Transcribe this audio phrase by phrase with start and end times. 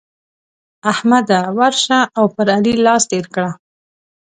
[0.91, 1.39] احمده!
[1.57, 3.51] ورشه او پر علي لاس تېر کړه.